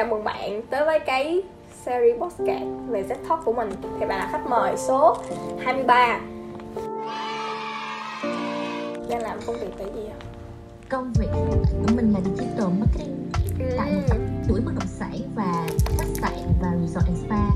[0.00, 1.42] chào mừng bạn tới với cái
[1.84, 3.70] series podcast về Z Talk của mình
[4.00, 5.16] Thì bạn là khách mời số
[5.64, 6.20] 23
[9.10, 10.16] Đang làm công việc cái gì ạ?
[10.88, 13.30] công việc của mình là digital marketing
[13.76, 14.16] tại một Ừ.
[14.48, 15.66] chuỗi bất động sản và
[15.98, 17.48] khách sạn và resort and spa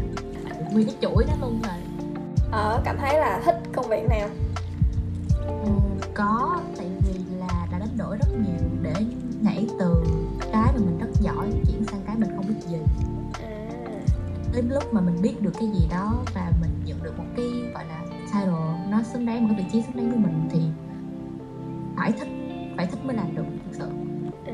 [0.72, 1.76] nguyên cái chuỗi đó luôn rồi
[2.52, 4.30] Ờ, cảm thấy là thích công việc không?
[5.64, 5.70] ừ,
[6.14, 6.43] có
[14.54, 17.46] đến lúc mà mình biết được cái gì đó và mình nhận được một cái
[17.74, 20.60] gọi là title nó xứng đáng một cái vị trí xứng đáng với mình thì
[21.96, 22.28] phải thích
[22.76, 23.88] phải thích mới làm được thực sự.
[24.46, 24.52] Ừ.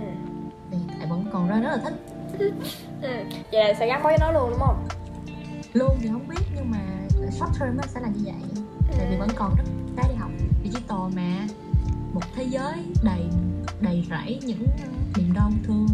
[0.70, 1.94] thì tại vẫn còn rất rất là thích.
[3.02, 3.08] Ừ.
[3.52, 4.88] Vậy là sẽ gắn bó với nó luôn đúng không?
[5.72, 6.78] luôn thì không biết nhưng mà
[7.30, 8.64] short term nó sẽ là như vậy.
[8.96, 9.64] Tại vì vẫn còn rất
[9.96, 10.30] cái đi học
[10.64, 11.46] digital mà.
[12.14, 13.24] Một thế giới đầy
[13.80, 14.66] đầy rẫy những
[15.16, 15.86] niềm đau thương.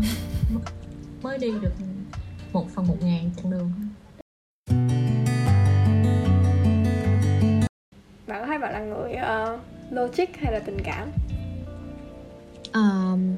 [1.22, 1.72] Mới đi được
[2.52, 3.72] một phần một ngàn chặng đường
[8.36, 9.58] Bạn có thấy bạn là người ờ,
[9.90, 11.12] logic hay là tình cảm?
[12.72, 13.36] Ờm,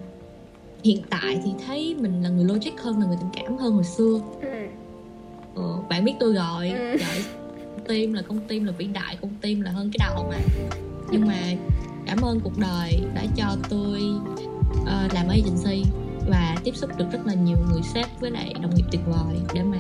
[0.85, 3.85] hiện tại thì thấy mình là người logic hơn là người tình cảm hơn hồi
[3.85, 4.49] xưa Ừ.
[5.57, 6.97] ờ, bạn biết tôi gọi Ừ.
[6.97, 7.25] gọi
[7.89, 10.37] tim là con tim là vĩ đại con tim là hơn cái đầu mà
[11.11, 11.39] nhưng mà
[12.07, 14.01] cảm ơn cuộc đời đã cho tôi
[14.87, 15.83] ờ, làm agency
[16.29, 19.37] và tiếp xúc được rất là nhiều người sếp với lại đồng nghiệp tuyệt vời
[19.55, 19.79] để mà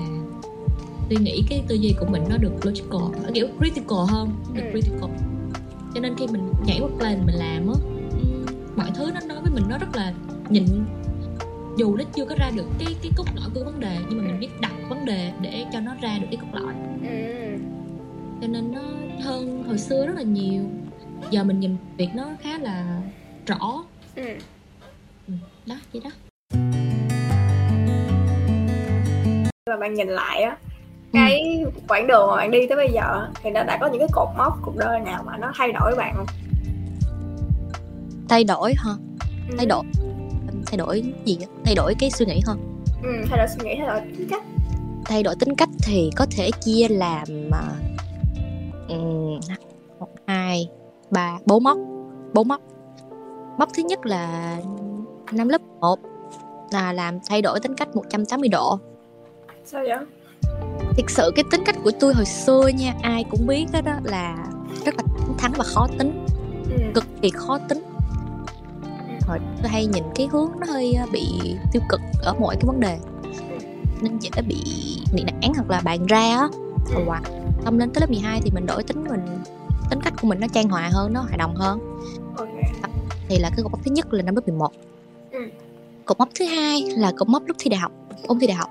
[1.10, 4.62] suy nghĩ cái tư duy của mình nó được logical nó kiểu critical hơn được
[4.64, 4.70] Ừ.
[4.72, 5.10] critical.
[5.94, 7.74] Cho nên khi mình nhảy một lên mình làm á
[8.10, 10.12] ừm, mọi thứ nó nói với mình nó rất là
[10.48, 10.64] nhịn.
[11.78, 14.24] Dù nó chưa có ra được cái cái cốt lõi của vấn đề nhưng mà
[14.24, 16.74] mình biết đặt vấn đề để cho nó ra được cái cốt lõi.
[17.02, 17.58] Ừ.
[18.40, 18.80] cho nên nó
[19.24, 20.62] hơn hồi xưa rất là nhiều.
[21.30, 23.00] Giờ mình nhìn việc nó khá là
[23.46, 23.84] rõ.
[24.16, 24.22] Ừ.
[25.28, 25.34] Ừ,
[25.66, 26.10] đó vậy đó.
[29.66, 30.56] Và bạn nhìn lại á
[31.12, 34.08] cái quãng đường mà bạn đi tới bây giờ thì nó đã có những cái
[34.12, 36.26] cột mốc cuộc đời nào mà nó thay đổi bạn không?
[38.28, 38.92] thay đổi hả
[39.50, 39.54] Ừ.
[39.56, 39.82] thay đổi
[40.66, 42.54] thay đổi gì thay đổi cái suy nghĩ hả
[43.02, 44.42] Ừ, thay đổi suy nghĩ, thay đổi tính cách.
[45.04, 47.62] thay đổi tính cách thì có thể chia làm à,
[48.88, 49.40] ừm,
[50.00, 50.68] một hai
[51.10, 51.78] ba bốn mốc
[52.34, 52.60] bốn mốc
[53.58, 54.56] mốc thứ nhất là
[55.32, 55.98] năm lớp 1
[56.72, 58.78] là làm thay đổi tính cách 180 độ
[59.64, 59.98] Sao vậy?
[60.98, 63.92] Thực sự cái tính cách của tôi hồi xưa nha ai cũng biết đó, đó
[64.04, 64.36] là
[64.84, 66.26] rất là thẳng thắn và khó tính
[66.70, 66.76] Ừ.
[66.94, 67.82] cực kỳ khó tính.
[69.26, 71.28] Hồi tôi hay nhìn cái hướng nó hơi bị
[71.72, 72.98] tiêu cực ở mọi cái vấn đề.
[74.00, 74.56] Nên dễ bị
[75.12, 76.48] nị nản hoặc là bàn ra á.
[76.94, 77.02] Ừ.
[77.06, 77.22] hoặc
[77.64, 79.20] xong lên tới lớp 12 thì mình đổi tính mình
[79.90, 81.78] tính cách của mình nó trang hòa hơn nó hòa đồng hơn.
[83.28, 84.72] Thì là cái cột mốc thứ nhất là năm lớp 11
[85.32, 85.38] Ừ.
[86.04, 87.92] cột mốc thứ hai là cột mốc lúc thi đại học
[88.26, 88.68] ôn thi đại học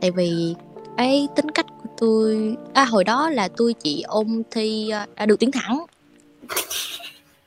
[0.00, 0.54] tại vì
[0.96, 5.26] cái tính cách của tôi à, hồi đó là tôi chỉ ôn thi à, à,
[5.26, 5.84] được tuyển thẳng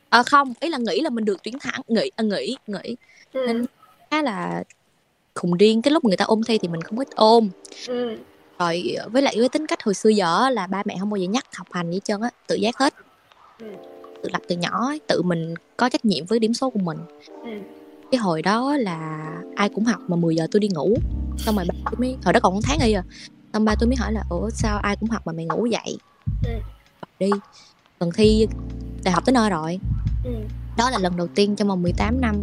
[0.10, 2.96] à, không ý là nghĩ là mình được tuyển thẳng nghĩ à, nghĩ nghĩ
[3.34, 3.44] Ừ.
[3.48, 3.66] Nên-
[4.12, 4.64] khá là
[5.36, 7.50] khùng điên cái lúc người ta ôn thi thì mình không có ôn
[7.88, 8.18] Ừ.
[8.60, 11.28] rồi với lại với tính cách hồi xưa giờ là ba mẹ không bao giờ
[11.28, 12.94] nhắc học hành gì trơn á tự giác hết
[13.60, 13.66] Ừ.
[14.24, 16.98] tự lập từ nhỏ ấy, tự mình có trách nhiệm với điểm số của mình
[17.44, 17.50] Ừ.
[18.12, 20.98] cái hồi đó là ai cũng học mà 10 giờ tôi đi ngủ
[21.38, 23.04] xong rồi ba tôi mới hồi đó còn một tháng y à.
[23.54, 25.98] Xong ba tôi mới hỏi là ủa sao ai cũng học mà mày ngủ vậy
[26.44, 26.52] Ừ.
[27.20, 27.30] đi.
[28.00, 28.48] Gần thi
[29.04, 29.80] đại học tới nơi rồi.
[30.24, 30.32] Ừ.
[30.78, 32.36] đó là lần đầu tiên trong vòng 18 năm.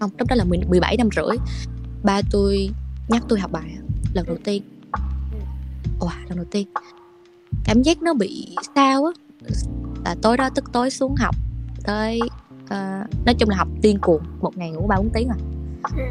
[0.00, 1.36] Không lúc đó là 10 17 năm rưỡi.
[2.04, 2.70] Ba tôi
[3.08, 3.76] nhắc tôi học bài
[4.14, 4.62] lần đầu tiên.
[6.00, 6.68] Wow lần đầu tiên.
[7.64, 9.10] Cảm giác nó bị sao á.
[10.04, 11.34] Là tối đó tức tối xuống học
[11.84, 12.20] tới
[12.68, 14.22] ờ, nói chung là học điên cuồng.
[14.40, 15.36] Một ngày ngủ ba bốn tiếng à.
[15.96, 16.02] Ừ.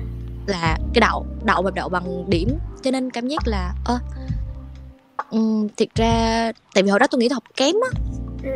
[0.52, 2.50] là cái đậu đậu và đậu bằng điểm.
[2.84, 4.00] Cho nên cảm giác là ơ
[5.30, 8.00] ừm, thiệt ra tại vì hồi đó tôi nghĩ tôi học kém á.
[8.44, 8.50] Ừ.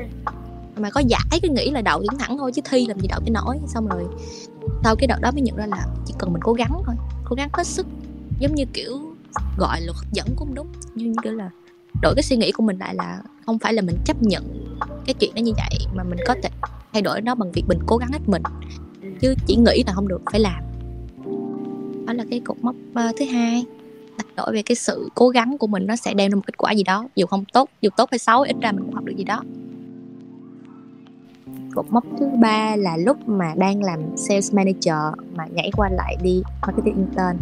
[0.78, 3.20] mà có giải cái nghĩ là đậu tuyển thẳng thôi chứ thi làm gì đậu
[3.26, 3.60] cho nổi.
[3.68, 4.04] Xong rồi
[4.84, 7.36] sau cái đợt đó mới nhận ra là chỉ cần mình cố gắng thôi cố
[7.36, 7.88] gắng hết sức.
[8.40, 9.16] Giống như kiểu
[9.58, 10.68] gọi là hấp dẫn cũng đúng.
[10.96, 11.50] Nhưng kiểu là
[12.02, 14.66] đổi cái suy nghĩ của mình lại là không phải là mình chấp nhận
[15.06, 16.50] cái chuyện đó như vậy mà mình có thể
[16.94, 18.44] thay đổi nó bằng việc mình cố gắng hết mình.
[19.22, 20.64] Chứ chỉ nghĩ là không được phải làm
[22.06, 23.66] đó là cái cột mốc ờ, thứ hai.
[24.18, 26.58] Thay đổi về cái sự cố gắng của mình nó sẽ đem ra một kết
[26.58, 27.08] quả gì đó.
[27.16, 29.44] Dù không tốt dù tốt hay xấu ít ra mình cũng học được gì đó.
[31.76, 36.18] Cột mốc thứ ba là lúc mà đang làm sales manager mà nhảy qua lại
[36.24, 37.38] đi marketing intern.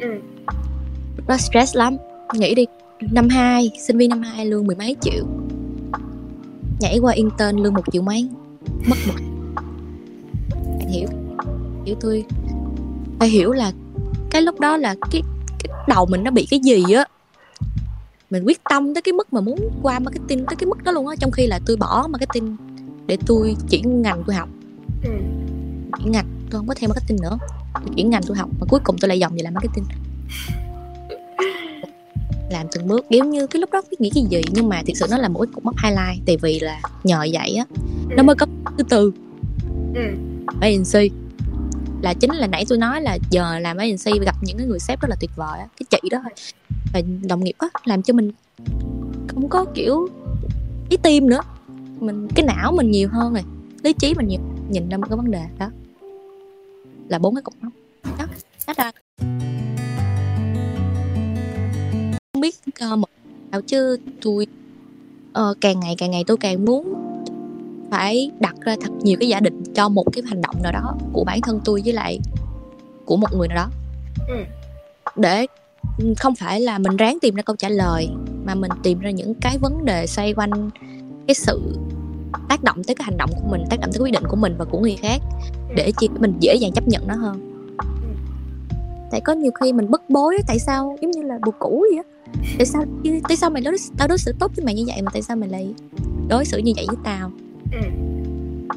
[0.00, 0.20] Ừ.
[1.26, 1.96] đó stress lắm.
[2.34, 2.66] Nghĩ đi.
[3.00, 5.24] Năm hai sinh viên năm hai lương mười mấy triệu.
[6.80, 8.28] Nhảy qua intern lương một triệu mấy.
[8.88, 9.14] Mất một.
[10.78, 11.08] Bạn hiểu.
[11.84, 12.24] Hiểu tôi.
[13.18, 13.72] Phải hiểu là
[14.30, 15.22] cái lúc đó là cái
[15.58, 17.04] cái đầu mình nó bị cái gì á?
[18.30, 21.06] Mình quyết tâm tới cái mức mà muốn qua marketing tới cái mức đó luôn
[21.06, 22.56] á trong khi là tôi bỏ marketing
[23.06, 24.48] để tôi chuyển ngành tôi học.
[25.04, 25.10] Ừ.
[25.98, 27.38] chuyển ngành tôi không có theo marketing nữa.
[27.74, 29.84] Tôi chuyển ngành tôi học mà cuối cùng tôi lại dòng về làm marketing.
[32.50, 34.92] Làm từng bước kiểu như cái lúc đó biết nghĩ cái gì nhưng mà thực
[34.96, 37.64] sự nó là một cái cục mốc highlight tại vì là nhờ vậy á
[38.16, 38.46] nó mới có
[38.78, 39.12] thứ tư.
[39.94, 40.02] Ừ.
[40.60, 41.10] agency
[42.02, 45.00] là chính là nãy tôi nói là giờ làm agency gặp những cái người sếp
[45.00, 46.18] rất là tuyệt vời á cái chị đó.
[46.22, 46.32] Thôi
[46.92, 48.32] và đồng nghiệp á làm cho mình
[49.28, 50.08] không có kiểu
[50.90, 51.40] ý tim nữa.
[52.00, 53.42] Mình cái não mình nhiều hơn rồi
[53.82, 54.40] lý trí mình nhiều
[54.70, 55.70] nhìn ra một cái vấn đề đó.
[57.08, 57.72] Là bốn cái cục mốc.
[58.18, 58.26] Đó
[58.66, 58.92] đó ra
[62.32, 62.54] không biết
[62.92, 63.08] uh, một
[63.50, 64.46] nào chứ tôi
[65.38, 66.97] uh, càng ngày càng ngày tôi càng muốn
[67.90, 70.94] phải đặt ra thật nhiều cái giả định cho một cái hành động nào đó
[71.12, 72.20] của bản thân tôi với lại
[73.04, 73.70] của một người nào đó.
[74.28, 74.44] Ừ.
[75.16, 75.46] để
[76.18, 78.08] không phải là mình ráng tìm ra câu trả lời
[78.44, 80.70] mà mình tìm ra những cái vấn đề xoay quanh
[81.28, 81.76] cái sự
[82.48, 84.54] tác động tới cái hành động của mình tác động tới quyết định của mình
[84.58, 85.22] và của người khác
[85.76, 87.54] để chi mình dễ dàng chấp nhận nó hơn.
[89.10, 92.02] Tại có nhiều khi mình bức bối tại sao giống như là bồ cũ vậy
[92.04, 92.32] á?
[92.58, 92.84] Tại sao
[93.28, 95.36] tại sao mày đối tao đối xử tốt với mày như vậy mà tại sao
[95.36, 95.74] mày lại
[96.28, 97.30] đối xử như vậy với tao
[97.72, 97.78] ừ.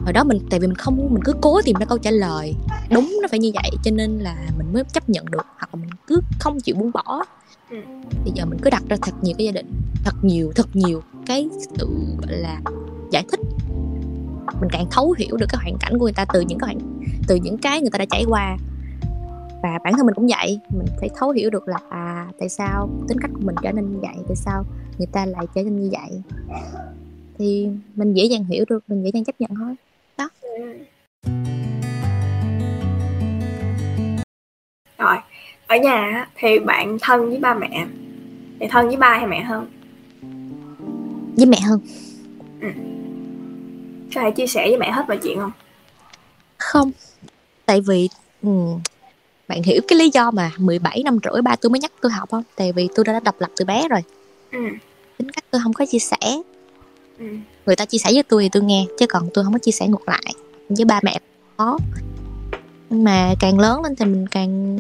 [0.04, 2.56] hồi đó mình tại vì mình không mình cứ cố tìm ra câu trả lời.
[2.90, 5.80] Đúng nó phải như vậy cho nên là mình mới chấp nhận được hoặc là
[5.82, 7.24] mình cứ không chịu buông bỏ.
[7.70, 7.78] Ừ.
[8.24, 9.72] bây giờ mình cứ đặt ra thật nhiều cái gia đình
[10.04, 11.88] thật nhiều thật nhiều cái sự
[12.22, 12.62] gọi là
[13.12, 13.40] giải thích.
[14.60, 16.80] Mình càng thấu hiểu được cái hoàn cảnh của người ta từ những cái hoàn
[17.28, 18.58] từ những cái người ta đã trải qua.
[19.64, 22.90] Và bản thân mình cũng vậy mình phải thấu hiểu được là à tại sao
[23.08, 24.66] tính cách của mình trở nên như vậy tại sao
[24.98, 26.22] người ta lại trở nên như vậy
[27.42, 29.76] thì mình dễ dàng hiểu được mình dễ dàng chấp nhận thôi.
[30.18, 30.30] Đó.
[34.98, 35.18] Rồi
[35.68, 37.86] ở nhà thì bạn thân với ba mẹ
[38.60, 39.66] thì thân với ba hay mẹ hơn?
[41.38, 41.80] Với mẹ hơn.
[42.62, 42.68] Ừ.
[44.16, 45.52] có thể chia sẻ với mẹ hết mọi chuyện không?
[46.58, 46.92] Không.
[47.66, 48.10] Tại vì
[48.42, 48.50] ừ,
[49.48, 52.30] bạn hiểu cái lý do mà 17 năm rưỡi ba tôi mới nhắc tôi học
[52.32, 52.44] không?
[52.56, 54.02] Tại vì tôi đã độc lập từ bé rồi.
[54.52, 54.60] Ừ.
[55.18, 56.18] tính cách tôi không có chia sẻ
[57.22, 57.28] ừ.
[57.66, 59.72] người ta chia sẻ với tôi thì tôi nghe, chứ còn tôi không có chia
[59.72, 60.34] sẻ ngược lại
[60.70, 61.20] với ba mẹ.
[61.58, 61.78] Có
[62.90, 64.78] nhưng mà càng lớn lên thì mình càng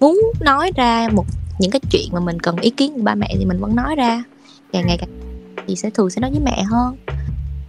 [0.00, 1.24] muốn nói ra một,
[1.58, 3.94] những cái chuyện mà mình cần ý kiến của ba mẹ thì mình vẫn nói
[3.96, 4.24] ra.
[4.72, 5.10] Càng ngày càng
[5.66, 6.96] thì sẽ thường sẽ nói với mẹ hơn.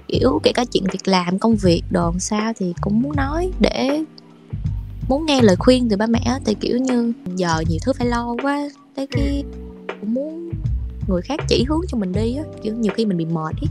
[0.07, 4.03] Kiểu kể cả chuyện việc làm, công việc, đồ sao thì cũng muốn nói để
[5.09, 8.35] muốn nghe lời khuyên từ ba mẹ thì kiểu như giờ nhiều thứ phải lo
[8.43, 9.43] quá, tới khi
[10.01, 10.51] cũng muốn
[11.07, 13.67] người khác chỉ hướng cho mình đi á, kiểu nhiều khi mình bị mệt ý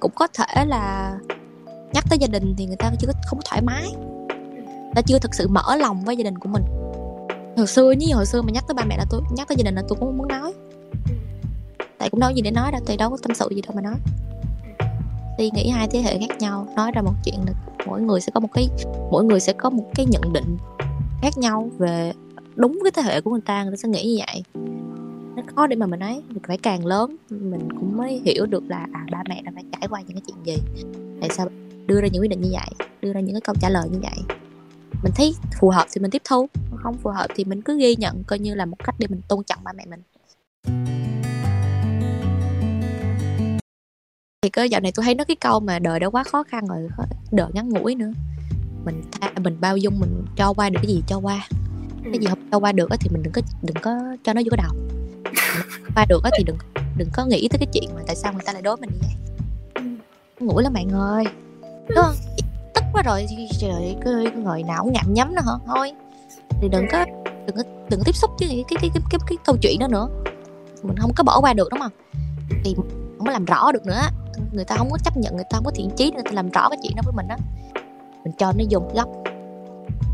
[0.00, 1.14] cũng có thể là
[1.94, 3.88] nhắc tới gia đình thì người ta chưa có, không có thoải mái,
[4.94, 6.62] ta chưa thực sự mở lòng với gia đình của mình.
[7.56, 9.64] Hồi xưa như hồi xưa mà nhắc tới ba mẹ là tôi, nhắc tới gia
[9.64, 10.52] đình là tôi cũng không muốn nói.
[11.98, 13.72] Tại cũng đâu có gì để nói đâu tôi đâu có tâm sự gì đâu
[13.76, 13.94] mà nói.
[15.38, 17.52] Suy nghĩ hai thế hệ khác nhau, nói ra một chuyện là
[17.86, 18.68] mỗi người sẽ có một cái,
[19.10, 20.56] mỗi người sẽ có một cái nhận định
[21.22, 22.12] khác nhau về
[22.54, 24.42] đúng cái thế hệ của người ta người ta sẽ nghĩ như vậy
[25.38, 28.86] nó khó để mà mình ấy phải càng lớn mình cũng mới hiểu được là
[28.92, 30.82] à ba mẹ đã phải trải qua những cái chuyện gì.
[31.20, 31.48] Tại sao
[31.86, 33.98] đưa ra những quyết định như vậy đưa ra những cái câu trả lời như
[34.02, 34.36] vậy?
[35.02, 37.96] Mình thấy phù hợp thì mình tiếp thu không phù hợp thì mình cứ ghi
[37.96, 40.02] nhận coi như là một cách để mình tôn trọng ba mẹ mình.
[44.42, 46.66] Thì cơ dạo này tôi thấy nó cái câu mà đời đã quá khó khăn
[46.66, 46.88] rồi
[47.30, 48.10] đời ngắn ngủi nữa.
[48.84, 51.48] Mình tha, mình bao dung mình cho qua được cái gì cho qua.
[52.04, 54.48] Cái gì không cho qua được thì mình đừng có đừng có cho nó vô
[54.50, 54.97] cái đầu
[55.94, 56.56] qua được thì đừng
[56.96, 58.98] đừng có nghĩ tới cái chuyện mà tại sao người ta lại đối mình như
[59.00, 59.84] vậy.
[60.40, 61.24] Ngủ lắm bạn ơi.
[61.62, 62.14] Đúng không?
[62.74, 65.52] Tức quá rồi thì trời cái người nào cũng ngậm nhắm nữa hả?
[65.66, 65.92] Thôi
[66.50, 67.04] thì đừng có
[67.46, 69.78] đừng có đừng có tiếp xúc với cái cái cái cái, cái, cái câu chuyện
[69.78, 70.08] đó nữa.
[70.82, 71.92] Mình không có bỏ qua được đúng không?
[72.64, 72.74] Thì
[73.18, 74.02] không có làm rõ được nữa
[74.52, 76.50] người ta không có chấp nhận người ta không có thiện chí người ta làm
[76.50, 77.36] rõ cái chuyện đó với mình á.
[78.24, 79.08] Mình cho nó dùng góc.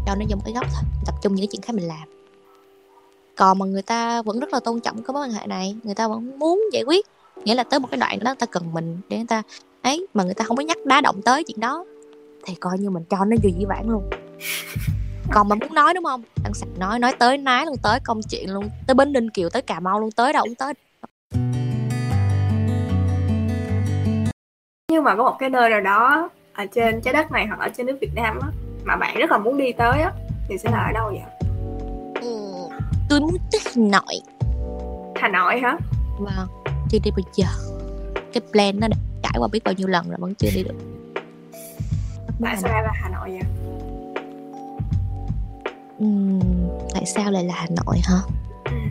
[0.06, 0.82] Cho nó dùng cái góc thôi.
[1.06, 2.13] Tập trung những cái chuyện khác mình làm
[3.36, 5.94] còn mà người ta vẫn rất là tôn trọng cái mối quan hệ này, người
[5.94, 7.06] ta vẫn muốn giải quyết.
[7.44, 9.42] Nghĩa là tới một cái đoạn đó, người ta cần mình để người ta,
[9.82, 11.84] ấy, mà người ta không có nhắc đá động tới chuyện đó.
[12.46, 14.10] Thì coi như mình cho nó vô dĩ vãng luôn.
[15.32, 16.22] Còn mà muốn nói, đúng không?
[16.44, 19.50] Ăn sạch nói nói tới nái luôn, tới công chuyện luôn, tới bến ninh kiều,
[19.50, 20.74] tới cà mau luôn, tới đâu cũng tới.
[24.90, 27.68] Nhưng mà có một cái nơi nào đó ở trên trái đất này hoặc ở
[27.68, 28.48] trên nước Việt Nam á,
[28.84, 30.12] mà bạn rất là muốn đi tới á,
[30.48, 31.33] thì sẽ là ở đâu vậy?
[33.04, 34.20] Ừ, tôi muốn tới Hà Nội.
[35.16, 35.78] Hà Nội hả?
[36.18, 36.48] Vâng,
[36.90, 37.46] chưa đi bao giờ.
[38.32, 40.74] Cái plan nó đã trải qua biết bao nhiêu lần rồi vẫn chưa đi được.
[42.42, 43.42] Tại sao ra là Hà Nội vậy?
[45.98, 46.40] Ừm,
[46.94, 48.16] tại sao lại là Hà Nội hả?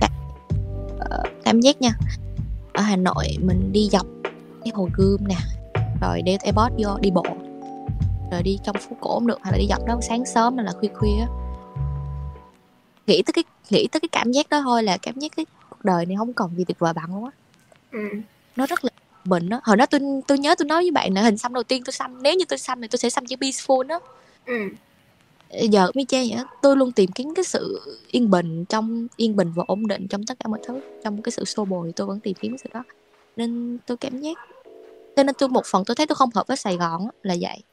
[0.01, 0.12] Cảm,
[1.00, 1.91] ờ, cảm giác nha.
[2.74, 4.05] Ở Hà Nội mình đi dọc
[4.65, 5.36] cái hồ Gươm nè,
[6.01, 7.25] rồi đeo AirPods vô đi bộ,
[8.32, 10.65] rồi đi trong phố cổ cũng được, hoặc là đi dọc đó sáng sớm hay
[10.65, 11.27] là khuya khuya á.
[13.08, 15.86] Nghĩ tới cái nghĩ tới cái cảm giác đó thôi là cảm giác cái cuộc
[15.86, 17.32] đời này không còn gì tuyệt vời bằng luôn á.
[17.91, 18.00] ừ.
[18.55, 18.89] Nó rất là
[19.25, 19.60] bình á.
[19.63, 21.93] Hồi đó tôi tôi nhớ tôi nói với bạn là hình xăm đầu tiên tôi
[21.93, 24.00] xăm nếu như tôi xăm thì tôi sẽ xăm chữ peaceful á.
[24.46, 24.70] Ừ.
[25.70, 29.51] giờ mi chê vậy tôi luôn tìm kiếm cái sự yên bình trong yên bình
[29.55, 32.08] và ổn định trong tất cả mọi thứ trong cái sự xô bồ thì tôi
[32.08, 32.84] vẫn tìm kiếm cái sự đó
[33.36, 34.38] nên tôi cảm giác
[35.15, 37.63] cho nên tôi một phần tôi thấy tôi không hợp với Sài Gòn là vậy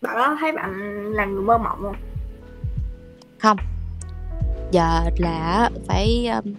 [0.00, 0.72] bạn có thấy bạn
[1.12, 1.96] là người mơ mộng không?
[3.38, 3.56] Không.
[4.70, 6.54] Giờ là phải um,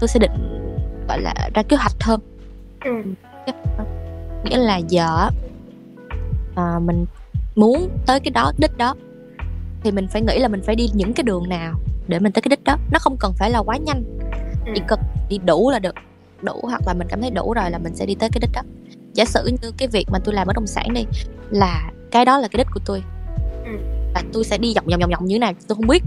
[0.00, 0.62] tôi sẽ định
[1.08, 2.20] gọi là ra kế hoạch hơn.
[2.84, 2.90] Ừ.
[4.44, 5.28] Nghĩa là giờ
[6.56, 7.06] à, mình
[7.54, 8.94] muốn tới cái đó đích đó
[9.82, 11.74] thì mình phải nghĩ là mình phải đi những cái đường nào
[12.08, 12.76] để mình tới cái đích đó.
[12.92, 14.04] Nó không cần phải là quá nhanh.
[14.66, 14.72] Ừ.
[14.74, 15.94] chỉ cần đi đủ là được.
[16.42, 18.50] Đủ hoặc là mình cảm thấy đủ rồi là mình sẽ đi tới cái đích
[18.52, 18.62] đó.
[19.14, 21.06] Giả sử như cái việc mà tôi làm bất động sản đi
[21.50, 23.02] là cái đó là cái đích của tôi.
[23.64, 23.72] Ừ.
[24.14, 26.02] và tôi sẽ đi vòng vòng vòng vòng như thế nào tôi không biết.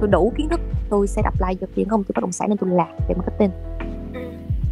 [0.00, 0.60] Tôi đủ kiến thức.
[0.90, 3.14] Tôi sẽ đọc lại cho chuyện công ty bất động sản nên tôi làm về
[3.14, 3.50] marketing.
[4.14, 4.20] Ừ.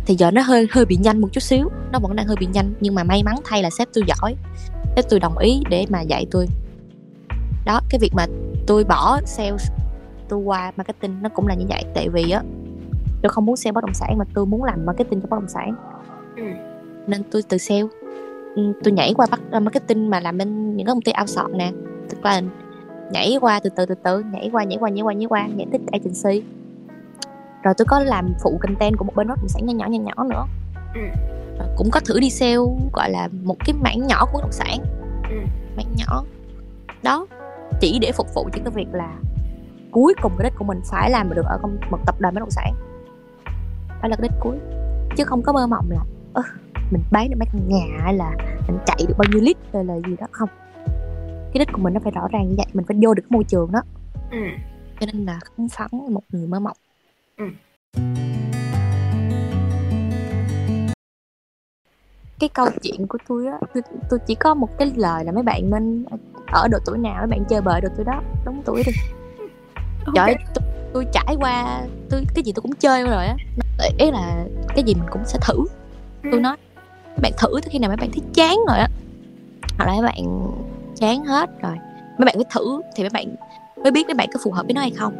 [0.06, 1.68] thì giờ nó hơi hơi bị nhanh một chút xíu.
[1.92, 4.34] Nó vẫn đang hơi bị nhanh nhưng mà may mắn thay là sếp tôi giỏi.
[4.96, 6.46] Sếp tôi đồng ý để mà dạy tôi.
[7.66, 8.26] Đó cái việc mà
[8.66, 9.70] tôi bỏ sales
[10.28, 11.84] tôi qua marketing nó cũng là như vậy.
[11.94, 12.42] Tại vì á
[13.22, 15.48] tôi không muốn sale bất động sản mà tôi muốn làm marketing cho bất động
[15.48, 15.74] sản.
[16.36, 16.42] Ừ.
[17.06, 17.82] nên tôi từ sale
[18.84, 21.72] tôi nhảy qua bắt marketing mà làm bên những cái công ty outsource nè.
[22.10, 22.42] Tức là
[23.12, 25.66] nhảy qua từ từ từ từ nhảy qua nhảy qua nhảy qua nhảy qua nhảy
[25.72, 26.46] tới agency.
[27.62, 29.98] Rồi tôi có làm phụ content của một bên bất động sản nhỏ nhỏ nhỏ
[30.04, 30.44] nhỏ nữa.
[30.94, 31.00] Ừ.
[31.58, 32.56] rồi cũng có thử đi sale
[32.92, 34.78] gọi là một cái mảng nhỏ của bất động sản.
[35.30, 35.36] Ừ.
[35.76, 36.24] mảng nhỏ.
[37.02, 37.26] Đó
[37.80, 39.14] chỉ để phục vụ cho cái việc là
[39.90, 42.40] cuối cùng cái đích của mình phải làm được ở công, một tập đoàn bất
[42.40, 42.74] động sản.
[44.00, 44.56] Phải là cái đích cuối.
[45.16, 46.00] Chứ không có mơ mộng là
[46.90, 48.30] mình bán được mấy căn nhà hay là
[48.68, 50.48] mình chạy được bao nhiêu lít hay là gì đó không.
[51.52, 53.30] Cái đích của mình nó phải rõ ràng như vậy mình phải vô được cái
[53.30, 53.80] môi trường đó.
[54.30, 54.38] Ừ.
[55.00, 56.76] cho nên là không phấn một người mơ mộng.
[57.36, 57.44] Ừ.
[62.40, 65.42] cái câu chuyện của tôi á tôi, tôi chỉ có một cái lời là mấy
[65.42, 66.04] bạn nên
[66.46, 68.92] ở độ tuổi nào mấy bạn chơi bời độ tuổi đó đúng tuổi đi.
[70.14, 73.36] Trời ơi, tôi, tôi trải qua tôi cái gì tôi cũng chơi rồi á.
[73.98, 75.54] Ý là cái gì mình cũng sẽ thử.
[76.22, 76.40] Tôi Ừ.
[76.40, 76.56] nói
[77.22, 78.88] bạn thử tới khi nào mấy bạn thấy chán rồi á.
[79.78, 80.52] Hoặc là mấy bạn
[80.96, 81.76] chán hết rồi.
[82.18, 83.34] Mấy bạn mới thử thì mấy bạn
[83.82, 85.12] mới biết mấy bạn có phù hợp với nó hay không.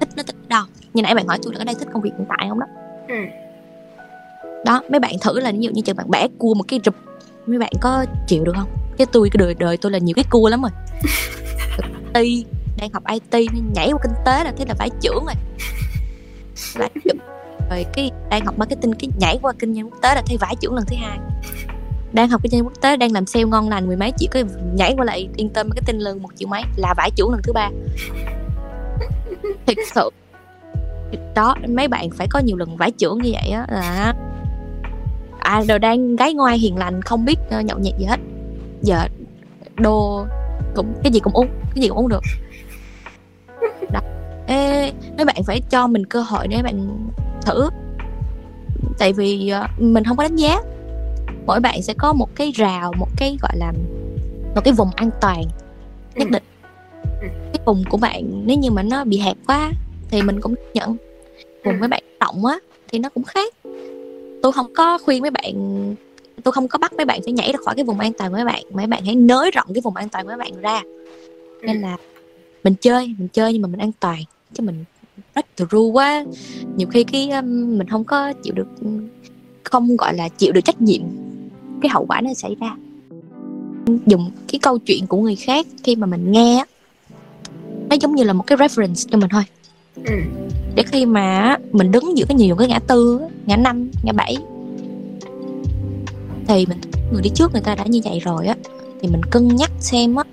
[0.00, 2.10] Thích nó thích đâu như nãy bạn hỏi tôi là ở đây thích công việc
[2.18, 2.66] hiện tại không đó.
[3.08, 3.14] Ừ.
[4.64, 6.94] đó mấy bạn thử là ví dụ như chừng bạn bẻ cua một cái rụp
[7.46, 8.68] mấy bạn có chịu được không?
[8.98, 10.70] Cái tôi cái đời đời tôi là nhiều cái cua lắm rồi.
[12.24, 12.46] IT
[12.78, 15.34] đang học IT nhảy qua kinh tế là thế là phải trưởng rồi.
[16.74, 17.16] Vải trưởng
[17.70, 20.54] rồi cái đang học marketing cái nhảy qua kinh doanh quốc tế là thấy vải
[20.60, 21.18] trưởng lần thứ hai.
[22.12, 24.44] Đang học kinh doanh quốc tế đang làm sale ngon lành mười mấy triệu cái
[24.74, 27.52] nhảy qua lại yên tâm marketing lương một triệu mấy là vải trưởng lần thứ
[27.52, 27.70] ba.
[29.66, 30.10] Thật sự.
[31.34, 34.14] Đó mấy bạn phải có nhiều lần vải trưởng như vậy á là
[35.38, 38.20] à rồi đang gái ngoai hiền lành không biết ờ, nhậu nhẹt gì hết.
[38.82, 39.08] Giờ
[39.76, 40.26] đồ
[40.74, 42.22] cũng cái gì cũng uống cái gì cũng uống được.
[43.92, 44.00] Đó.
[44.46, 47.08] Ê, mấy bạn phải cho mình cơ hội để bạn
[47.46, 47.68] thử.
[48.98, 50.60] Tại vì ờ, mình không có đánh giá.
[51.46, 53.72] Mỗi bạn sẽ có một cái rào một cái gọi là
[54.54, 55.42] một cái vùng an toàn
[56.14, 56.32] nhất Ừ.
[56.32, 56.42] định.
[57.20, 57.26] Ừ.
[57.52, 59.72] cái vùng của bạn nếu như mà nó bị hẹp quá
[60.10, 60.96] thì mình cũng nhận.
[61.64, 61.78] Vùng Ừ.
[61.80, 63.54] mấy bạn rộng á thì nó cũng khác.
[64.42, 65.54] Tôi không có khuyên mấy bạn
[66.44, 68.36] tôi không có bắt mấy bạn phải nhảy ra khỏi cái vùng an toàn của
[68.36, 68.62] mấy bạn.
[68.72, 70.82] Mấy bạn hãy nới rộng cái vùng an toàn của mấy bạn ra.
[71.62, 71.96] Nên là
[72.64, 74.18] mình chơi mình chơi nhưng mà mình an toàn
[74.54, 74.84] chứ mình
[75.34, 76.24] break the rule quá.
[76.76, 78.68] Nhiều khi cái um, mình không có chịu được
[79.64, 81.02] không gọi là chịu được trách nhiệm
[81.82, 82.76] cái hậu quả nó xảy ra.
[84.06, 86.64] Dùng cái câu chuyện của người khác khi mà mình nghe
[87.90, 89.42] nó giống như là một cái reference cho mình thôi.
[90.04, 90.14] Ừ.
[90.74, 94.36] để khi mà mình đứng giữa cái nhiều cái ngã tư ngã năm ngã bảy
[96.48, 96.78] thì mình
[97.12, 98.56] người đi trước người ta đã như vậy rồi á
[99.00, 100.24] thì mình cân nhắc xem á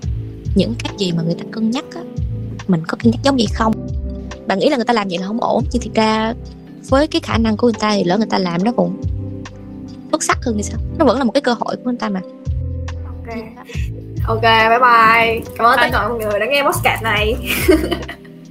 [0.56, 2.02] những cái gì mà người ta cân nhắc á
[2.68, 3.88] mình có cân nhắc giống vậy không
[4.48, 6.34] bạn nghĩ là người ta làm vậy là không ổn nhưng thực ra
[6.90, 9.02] với cái khả năng của người ta thì lỡ người ta làm nó cũng
[10.12, 10.80] xuất sắc hơn thì sao?
[10.98, 12.22] Nó vẫn là một cái cơ hội của người ta mà.
[13.06, 13.36] Ok.
[14.28, 15.42] Ok bye bye.
[15.58, 17.36] Cảm ơn tất cả mọi người đã nghe podcast này.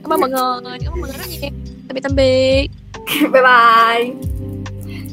[0.03, 0.79] Cảm ơn mọi người.
[0.85, 1.51] Cảm ơn mọi người rất nhiều.
[1.89, 2.69] Tạm biệt tạm biệt.
[3.33, 4.15] Bye bye.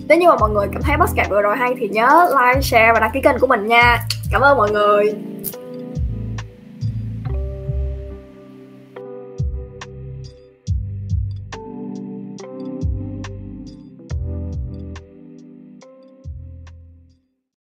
[0.08, 2.92] Nếu như mà mọi người cảm thấy podcast vừa rồi hay thì nhớ like share
[2.94, 4.08] và đăng ký kênh của mình nha.
[4.32, 5.14] Cảm ơn mọi người